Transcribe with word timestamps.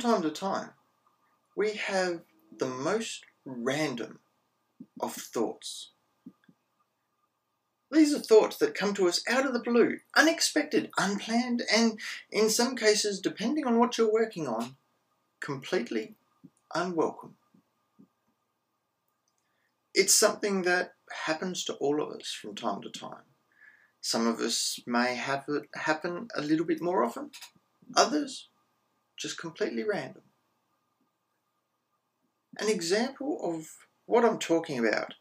time 0.00 0.22
to 0.22 0.30
time, 0.30 0.70
we 1.56 1.74
have 1.74 2.22
the 2.58 2.66
most 2.66 3.24
random 3.44 4.18
of 5.00 5.14
thoughts. 5.14 5.90
These 7.92 8.14
are 8.14 8.20
thoughts 8.20 8.56
that 8.58 8.74
come 8.74 8.94
to 8.94 9.08
us 9.08 9.22
out 9.28 9.46
of 9.46 9.52
the 9.52 9.60
blue, 9.60 9.98
unexpected, 10.16 10.90
unplanned, 10.96 11.62
and 11.74 11.98
in 12.30 12.48
some 12.48 12.76
cases, 12.76 13.20
depending 13.20 13.66
on 13.66 13.78
what 13.78 13.98
you're 13.98 14.12
working 14.12 14.46
on, 14.46 14.76
completely 15.40 16.14
unwelcome. 16.74 17.34
It's 19.92 20.14
something 20.14 20.62
that 20.62 20.94
happens 21.26 21.64
to 21.64 21.74
all 21.74 22.00
of 22.00 22.10
us 22.10 22.30
from 22.30 22.54
time 22.54 22.80
to 22.82 22.90
time. 22.90 23.24
Some 24.00 24.26
of 24.26 24.38
us 24.38 24.78
may 24.86 25.16
have 25.16 25.44
it 25.48 25.68
happen 25.74 26.28
a 26.34 26.40
little 26.40 26.64
bit 26.64 26.80
more 26.80 27.04
often, 27.04 27.32
others 27.96 28.49
just 29.20 29.38
completely 29.38 29.84
random. 29.84 30.22
An 32.58 32.68
example 32.68 33.38
of 33.42 33.68
what 34.06 34.24
I'm 34.24 34.38
talking 34.38 34.78
about, 34.78 35.14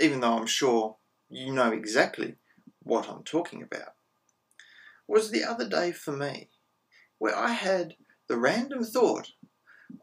even 0.00 0.20
though 0.20 0.38
I'm 0.38 0.46
sure 0.46 0.96
you 1.28 1.52
know 1.52 1.70
exactly 1.70 2.36
what 2.82 3.08
I'm 3.08 3.22
talking 3.22 3.62
about, 3.62 3.94
was 5.06 5.30
the 5.30 5.44
other 5.44 5.68
day 5.68 5.92
for 5.92 6.12
me, 6.12 6.48
where 7.18 7.36
I 7.36 7.50
had 7.50 7.96
the 8.28 8.38
random 8.38 8.82
thought 8.82 9.32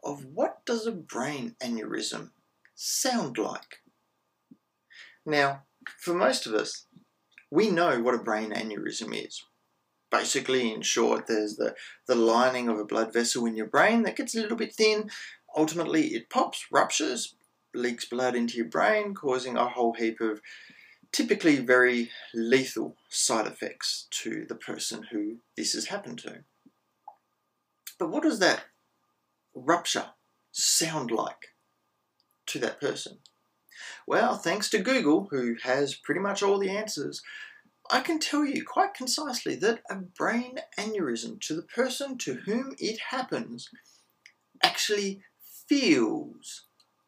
of 0.04 0.24
what 0.24 0.64
does 0.64 0.86
a 0.86 0.92
brain 0.92 1.56
aneurysm 1.60 2.30
sound 2.76 3.38
like? 3.38 3.80
Now, 5.26 5.64
for 5.98 6.14
most 6.14 6.46
of 6.46 6.54
us, 6.54 6.86
we 7.50 7.70
know 7.70 8.00
what 8.00 8.14
a 8.14 8.18
brain 8.18 8.52
aneurysm 8.52 9.12
is. 9.12 9.44
Basically, 10.12 10.72
in 10.72 10.82
short, 10.82 11.26
there's 11.26 11.56
the, 11.56 11.74
the 12.06 12.14
lining 12.14 12.68
of 12.68 12.78
a 12.78 12.84
blood 12.84 13.12
vessel 13.12 13.46
in 13.46 13.56
your 13.56 13.66
brain 13.66 14.02
that 14.02 14.14
gets 14.14 14.36
a 14.36 14.40
little 14.40 14.58
bit 14.58 14.74
thin. 14.74 15.10
Ultimately, 15.56 16.08
it 16.08 16.30
pops, 16.30 16.66
ruptures, 16.70 17.34
leaks 17.74 18.04
blood 18.04 18.36
into 18.36 18.58
your 18.58 18.68
brain, 18.68 19.14
causing 19.14 19.56
a 19.56 19.68
whole 19.68 19.94
heap 19.94 20.20
of 20.20 20.42
typically 21.12 21.56
very 21.56 22.10
lethal 22.34 22.96
side 23.08 23.46
effects 23.46 24.06
to 24.10 24.44
the 24.48 24.54
person 24.54 25.04
who 25.10 25.38
this 25.56 25.72
has 25.72 25.86
happened 25.86 26.18
to. 26.18 26.44
But 27.98 28.10
what 28.10 28.22
does 28.22 28.38
that 28.40 28.64
rupture 29.54 30.10
sound 30.50 31.10
like 31.10 31.54
to 32.46 32.58
that 32.58 32.80
person? 32.80 33.18
Well, 34.06 34.36
thanks 34.36 34.68
to 34.70 34.78
Google, 34.78 35.28
who 35.30 35.56
has 35.62 35.94
pretty 35.94 36.20
much 36.20 36.42
all 36.42 36.58
the 36.58 36.70
answers, 36.70 37.22
I 37.90 38.00
can 38.00 38.18
tell 38.18 38.44
you 38.44 38.64
quite 38.64 38.94
concisely 38.94 39.54
that 39.56 39.82
a 39.90 39.96
brain 39.96 40.60
aneurysm 40.78 41.40
to 41.42 41.54
the 41.54 41.62
person 41.62 42.16
to 42.18 42.34
whom 42.34 42.74
it 42.78 42.98
happens 43.10 43.68
actually 44.62 45.22
feels 45.68 46.66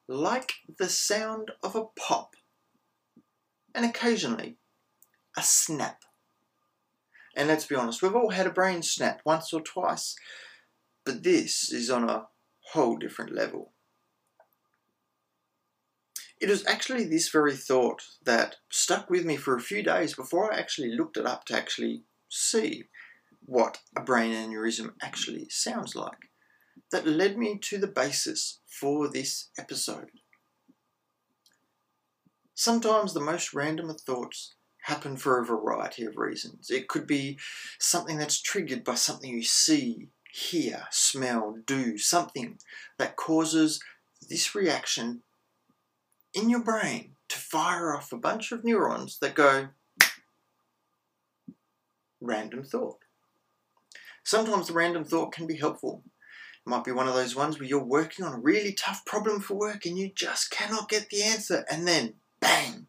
like 0.08 0.54
the 0.78 0.88
sound 0.88 1.52
of 1.62 1.74
a 1.74 1.86
pop 1.98 2.34
and 3.74 3.84
occasionally 3.84 4.56
a 5.36 5.42
snap. 5.42 6.02
And 7.36 7.48
let's 7.48 7.66
be 7.66 7.74
honest, 7.74 8.02
we've 8.02 8.14
all 8.14 8.30
had 8.30 8.46
a 8.46 8.50
brain 8.50 8.82
snap 8.82 9.20
once 9.24 9.52
or 9.52 9.60
twice, 9.60 10.14
but 11.04 11.22
this 11.22 11.72
is 11.72 11.90
on 11.90 12.08
a 12.08 12.26
whole 12.72 12.96
different 12.96 13.34
level. 13.34 13.73
It 16.40 16.48
was 16.48 16.66
actually 16.66 17.04
this 17.04 17.28
very 17.28 17.56
thought 17.56 18.02
that 18.24 18.56
stuck 18.70 19.08
with 19.08 19.24
me 19.24 19.36
for 19.36 19.56
a 19.56 19.60
few 19.60 19.82
days 19.82 20.14
before 20.14 20.52
I 20.52 20.58
actually 20.58 20.90
looked 20.90 21.16
it 21.16 21.26
up 21.26 21.44
to 21.46 21.56
actually 21.56 22.02
see 22.28 22.84
what 23.46 23.78
a 23.96 24.00
brain 24.00 24.32
aneurysm 24.32 24.94
actually 25.02 25.48
sounds 25.48 25.94
like 25.94 26.30
that 26.90 27.06
led 27.06 27.38
me 27.38 27.58
to 27.58 27.78
the 27.78 27.86
basis 27.86 28.60
for 28.66 29.08
this 29.08 29.48
episode. 29.58 30.10
Sometimes 32.54 33.12
the 33.12 33.20
most 33.20 33.52
random 33.52 33.90
of 33.90 34.00
thoughts 34.00 34.54
happen 34.82 35.16
for 35.16 35.40
a 35.40 35.44
variety 35.44 36.04
of 36.04 36.16
reasons. 36.16 36.70
It 36.70 36.88
could 36.88 37.06
be 37.06 37.38
something 37.78 38.18
that's 38.18 38.40
triggered 38.40 38.84
by 38.84 38.94
something 38.96 39.30
you 39.30 39.42
see, 39.42 40.08
hear, 40.30 40.86
smell, 40.90 41.56
do, 41.66 41.96
something 41.96 42.58
that 42.98 43.16
causes 43.16 43.80
this 44.28 44.54
reaction 44.54 45.22
in 46.34 46.50
your 46.50 46.60
brain 46.60 47.12
to 47.28 47.38
fire 47.38 47.94
off 47.94 48.12
a 48.12 48.18
bunch 48.18 48.52
of 48.52 48.64
neurons 48.64 49.18
that 49.20 49.34
go 49.34 49.68
random 52.20 52.64
thought. 52.64 52.98
Sometimes 54.24 54.68
the 54.68 54.72
random 54.74 55.04
thought 55.04 55.32
can 55.32 55.46
be 55.46 55.56
helpful. 55.56 56.02
It 56.66 56.70
might 56.70 56.84
be 56.84 56.92
one 56.92 57.08
of 57.08 57.14
those 57.14 57.36
ones 57.36 57.58
where 57.58 57.68
you're 57.68 57.84
working 57.84 58.24
on 58.24 58.34
a 58.34 58.40
really 58.40 58.72
tough 58.72 59.04
problem 59.04 59.40
for 59.40 59.54
work 59.54 59.84
and 59.84 59.98
you 59.98 60.10
just 60.14 60.50
cannot 60.50 60.88
get 60.88 61.10
the 61.10 61.22
answer, 61.22 61.64
and 61.70 61.86
then 61.86 62.14
bang! 62.40 62.86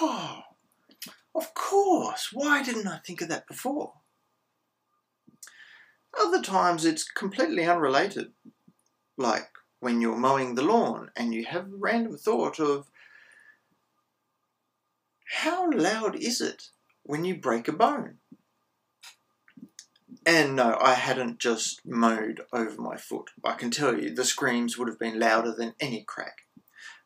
Oh, 0.00 0.40
of 1.34 1.52
course! 1.54 2.30
Why 2.32 2.62
didn't 2.62 2.86
I 2.86 2.98
think 2.98 3.20
of 3.20 3.28
that 3.28 3.46
before? 3.46 3.92
Other 6.18 6.42
times 6.42 6.84
it's 6.84 7.04
completely 7.04 7.66
unrelated, 7.66 8.32
like 9.16 9.50
when 9.80 10.00
you're 10.00 10.16
mowing 10.16 10.54
the 10.54 10.62
lawn 10.62 11.10
and 11.16 11.34
you 11.34 11.44
have 11.46 11.64
a 11.64 11.76
random 11.76 12.16
thought 12.16 12.60
of 12.60 12.90
how 15.30 15.70
loud 15.70 16.16
is 16.16 16.40
it 16.40 16.70
when 17.02 17.24
you 17.24 17.34
break 17.34 17.66
a 17.66 17.72
bone? 17.72 18.18
And 20.26 20.56
no, 20.56 20.76
I 20.80 20.94
hadn't 20.94 21.38
just 21.38 21.86
mowed 21.86 22.42
over 22.52 22.80
my 22.80 22.96
foot. 22.96 23.30
I 23.42 23.54
can 23.54 23.70
tell 23.70 23.98
you 23.98 24.14
the 24.14 24.24
screams 24.24 24.76
would 24.76 24.88
have 24.88 24.98
been 24.98 25.18
louder 25.18 25.52
than 25.52 25.74
any 25.80 26.02
crack. 26.02 26.42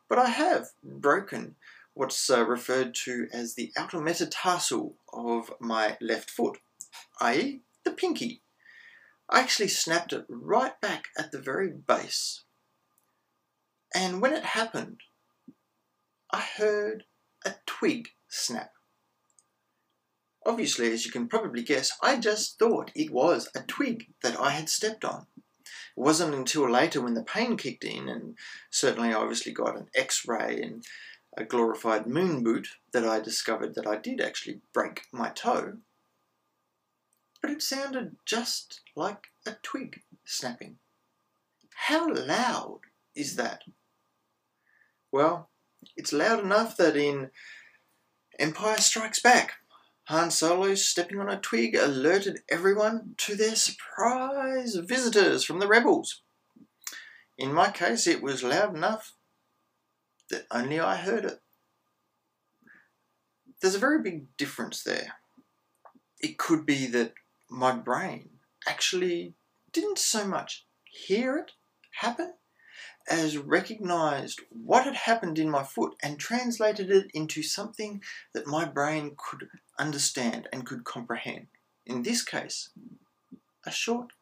But 0.08 0.18
I 0.18 0.28
have 0.28 0.68
broken 0.82 1.56
what's 1.94 2.28
uh, 2.28 2.44
referred 2.44 2.94
to 3.04 3.28
as 3.32 3.54
the 3.54 3.72
outer 3.76 4.00
metatarsal 4.00 4.96
of 5.12 5.52
my 5.60 5.96
left 6.00 6.28
foot, 6.28 6.58
i.e., 7.20 7.60
the 7.84 7.92
pinky. 7.92 8.42
I 9.30 9.40
actually 9.40 9.68
snapped 9.68 10.12
it 10.12 10.26
right 10.28 10.78
back 10.80 11.08
at 11.16 11.30
the 11.30 11.40
very 11.40 11.70
base. 11.70 12.43
And 13.94 14.20
when 14.20 14.32
it 14.32 14.44
happened, 14.44 15.00
I 16.30 16.40
heard 16.40 17.04
a 17.46 17.54
twig 17.64 18.08
snap. 18.28 18.72
Obviously, 20.44 20.92
as 20.92 21.06
you 21.06 21.12
can 21.12 21.28
probably 21.28 21.62
guess, 21.62 21.92
I 22.02 22.18
just 22.18 22.58
thought 22.58 22.90
it 22.94 23.12
was 23.12 23.48
a 23.54 23.62
twig 23.62 24.08
that 24.22 24.38
I 24.38 24.50
had 24.50 24.68
stepped 24.68 25.04
on. 25.04 25.26
It 25.96 26.00
wasn't 26.00 26.34
until 26.34 26.68
later 26.68 27.00
when 27.00 27.14
the 27.14 27.22
pain 27.22 27.56
kicked 27.56 27.84
in, 27.84 28.08
and 28.08 28.36
certainly 28.70 29.10
I 29.10 29.14
obviously 29.14 29.52
got 29.52 29.76
an 29.76 29.88
x 29.94 30.26
ray 30.26 30.60
and 30.60 30.84
a 31.36 31.44
glorified 31.44 32.06
moon 32.06 32.42
boot, 32.42 32.68
that 32.92 33.06
I 33.06 33.20
discovered 33.20 33.74
that 33.74 33.86
I 33.86 33.96
did 33.96 34.20
actually 34.20 34.60
break 34.72 35.02
my 35.12 35.30
toe. 35.30 35.78
But 37.40 37.50
it 37.50 37.62
sounded 37.62 38.16
just 38.24 38.80
like 38.94 39.28
a 39.46 39.56
twig 39.62 40.02
snapping. 40.24 40.78
How 41.74 42.12
loud 42.12 42.80
is 43.14 43.36
that? 43.36 43.62
Well, 45.14 45.48
it's 45.96 46.12
loud 46.12 46.40
enough 46.40 46.76
that 46.76 46.96
in 46.96 47.30
Empire 48.36 48.78
Strikes 48.78 49.20
Back, 49.20 49.52
Han 50.06 50.32
Solo 50.32 50.74
stepping 50.74 51.20
on 51.20 51.28
a 51.28 51.38
twig 51.38 51.76
alerted 51.76 52.40
everyone 52.48 53.14
to 53.18 53.36
their 53.36 53.54
surprise 53.54 54.74
visitors 54.74 55.44
from 55.44 55.60
the 55.60 55.68
rebels. 55.68 56.22
In 57.38 57.54
my 57.54 57.70
case, 57.70 58.08
it 58.08 58.24
was 58.24 58.42
loud 58.42 58.74
enough 58.74 59.14
that 60.30 60.48
only 60.50 60.80
I 60.80 60.96
heard 60.96 61.24
it. 61.24 61.40
There's 63.60 63.76
a 63.76 63.86
very 63.86 64.02
big 64.02 64.36
difference 64.36 64.82
there. 64.82 65.12
It 66.18 66.38
could 66.38 66.66
be 66.66 66.88
that 66.88 67.12
my 67.48 67.70
brain 67.70 68.30
actually 68.66 69.34
didn't 69.72 70.00
so 70.00 70.26
much 70.26 70.66
hear 70.82 71.36
it 71.36 71.52
happen 72.00 72.32
as 73.08 73.36
recognized 73.36 74.40
what 74.48 74.84
had 74.84 74.94
happened 74.94 75.38
in 75.38 75.50
my 75.50 75.62
foot 75.62 75.94
and 76.02 76.18
translated 76.18 76.90
it 76.90 77.10
into 77.12 77.42
something 77.42 78.02
that 78.32 78.46
my 78.46 78.64
brain 78.64 79.14
could 79.16 79.48
understand 79.78 80.48
and 80.52 80.66
could 80.66 80.84
comprehend. 80.84 81.46
In 81.86 82.02
this 82.02 82.22
case, 82.22 82.70
a 83.66 83.70
short, 83.70 84.12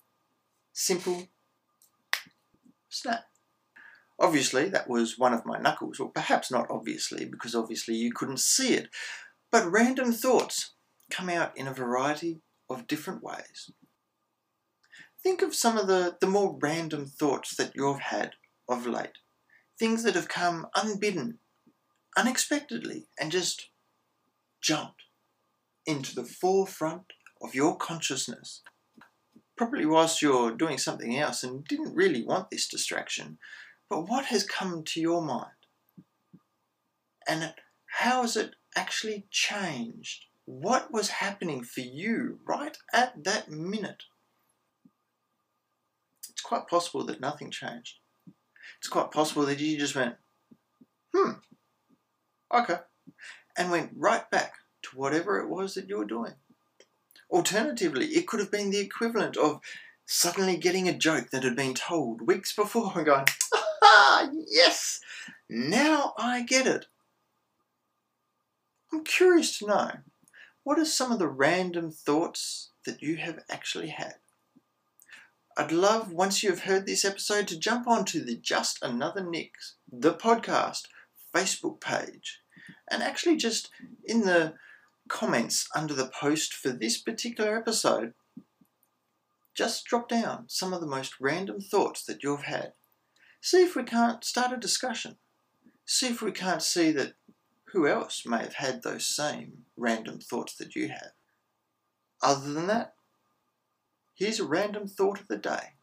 simple 0.73 1.29
snap. 2.89 3.25
Obviously, 4.19 4.69
that 4.69 4.89
was 4.89 5.19
one 5.19 5.33
of 5.33 5.47
my 5.47 5.59
knuckles, 5.59 5.99
or 5.99 6.09
perhaps 6.11 6.51
not 6.51 6.67
obviously, 6.71 7.25
because 7.25 7.55
obviously 7.55 7.95
you 7.95 8.13
couldn't 8.13 8.41
see 8.41 8.75
it. 8.75 8.89
But 9.51 9.71
random 9.71 10.13
thoughts 10.13 10.73
come 11.11 11.29
out 11.29 11.57
in 11.57 11.67
a 11.67 11.75
variety 11.75 12.41
of 12.69 12.87
different 12.87 13.23
ways. 13.23 13.71
Think 15.23 15.43
of 15.43 15.55
some 15.55 15.77
of 15.79 15.87
the, 15.87 16.17
the 16.21 16.27
more 16.27 16.59
random 16.61 17.07
thoughts 17.07 17.55
that 17.57 17.73
you've 17.75 18.01
had 18.01 18.33
of 18.69 18.87
late. 18.87 19.19
Things 19.79 20.03
that 20.05 20.15
have 20.15 20.29
come 20.29 20.67
unbidden, 20.75 21.39
unexpectedly, 22.17 23.09
and 23.19 23.33
just 23.33 23.69
jumped 24.61 25.03
into 25.87 26.15
the 26.15 26.25
forefront 26.25 27.13
of 27.43 27.55
your 27.55 27.77
consciousness. 27.77 28.63
probably 29.57 29.87
whilst 29.87 30.23
you're 30.23 30.51
doing 30.53 30.79
something 30.79 31.17
else 31.17 31.43
and 31.45 31.65
didn't 31.65 31.95
really 31.95 32.25
want 32.25 32.51
this 32.51 32.69
distraction, 32.69 33.39
but 33.89 34.09
what 34.09 34.27
has 34.27 34.45
come 34.45 34.83
to 34.85 35.01
your 35.01 35.23
mind? 35.23 35.51
And 37.29 37.55
how 37.87 38.23
has 38.23 38.37
it 38.37 38.57
actually 38.75 39.27
changed? 39.31 40.25
What 40.47 40.93
was 40.93 41.09
happening 41.11 41.63
for 41.63 41.81
you 41.81 42.41
right 42.45 42.77
at 42.93 43.23
that 43.25 43.51
minute? 43.51 44.05
It's 46.31 46.43
quite 46.43 46.67
possible 46.67 47.05
that 47.07 47.21
nothing 47.21 47.51
changed. 47.51 47.99
It's 48.79 48.89
quite 48.89 49.11
possible 49.11 49.47
that 49.47 49.61
you 49.61 49.79
just 49.79 49.95
went, 49.95 50.17
hmm, 51.15 51.33
okay, 52.53 52.79
and 53.57 53.71
went 53.71 53.93
right 53.97 54.29
back 54.31 54.55
to 54.83 54.97
whatever 54.97 55.39
it 55.41 55.49
was 55.49 55.75
that 55.75 55.89
you 55.89 55.99
were 55.99 56.05
doing. 56.05 56.35
Alternatively, 57.31 58.07
it 58.07 58.27
could 58.27 58.41
have 58.41 58.51
been 58.51 58.71
the 58.71 58.81
equivalent 58.81 59.37
of 59.37 59.61
suddenly 60.07 60.57
getting 60.57 60.89
a 60.89 60.97
joke 60.97 61.31
that 61.31 61.45
had 61.45 61.57
been 61.57 61.75
told 61.75 62.27
weeks 62.27 62.55
before 62.55 62.93
and 62.97 63.07
going, 63.07 63.27
ah, 63.83 64.29
yes, 64.49 65.01
now 65.49 66.13
I 66.19 66.43
get 66.43 66.67
it. 66.67 66.87
I'm 68.93 69.05
curious 69.05 69.59
to 69.59 69.67
know 69.67 69.91
what 70.65 70.79
are 70.79 70.85
some 70.85 71.11
of 71.11 71.19
the 71.19 71.29
random 71.29 71.91
thoughts 71.91 72.71
that 72.85 73.03
you 73.03 73.17
have 73.17 73.41
actually 73.51 73.89
had? 73.89 74.15
I'd 75.57 75.71
love, 75.71 76.11
once 76.11 76.43
you've 76.43 76.63
heard 76.63 76.87
this 76.87 77.05
episode, 77.05 77.47
to 77.49 77.59
jump 77.59 77.87
onto 77.87 78.25
the 78.25 78.37
Just 78.37 78.79
Another 78.83 79.23
Nick's, 79.23 79.75
the 79.91 80.15
podcast, 80.15 80.87
Facebook 81.35 81.79
page, 81.79 82.41
and 82.91 83.03
actually 83.03 83.37
just 83.37 83.71
in 84.05 84.23
the 84.23 84.55
comments 85.09 85.69
under 85.75 85.93
the 85.93 86.09
post 86.09 86.55
for 86.55 86.71
this 86.71 86.97
particular 86.97 87.57
episode, 87.57 88.15
just 89.55 89.85
drop 89.85 90.09
down 90.09 90.45
some 90.49 90.73
of 90.73 90.81
the 90.81 90.87
most 90.87 91.21
random 91.21 91.61
thoughts 91.61 92.03
that 92.05 92.23
you've 92.23 92.45
had. 92.45 92.73
See 93.43 93.63
if 93.63 93.77
we 93.77 93.83
can't 93.83 94.25
start 94.25 94.53
a 94.53 94.57
discussion. 94.57 95.17
See 95.85 96.09
if 96.09 96.23
we 96.23 96.33
can't 96.33 96.63
see 96.63 96.93
that 96.93 97.13
who 97.73 97.87
else 97.87 98.25
may 98.25 98.39
have 98.39 98.55
had 98.55 98.83
those 98.83 99.05
same 99.05 99.65
random 99.77 100.19
thoughts 100.19 100.57
that 100.57 100.75
you 100.75 100.89
have. 100.89 101.13
Other 102.23 102.53
than 102.53 102.69
that, 102.69 102.95
Here's 104.15 104.39
a 104.39 104.45
random 104.45 104.87
thought 104.87 105.21
of 105.21 105.29
the 105.29 105.39
day. 105.39 105.75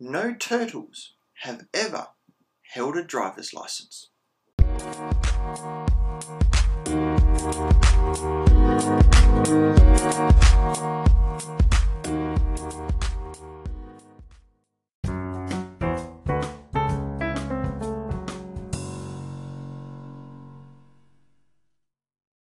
No 0.00 0.34
turtles 0.34 1.14
have 1.42 1.66
ever 1.72 2.08
held 2.74 2.96
a 2.96 3.04
driver's 3.04 3.54
license. 3.54 4.08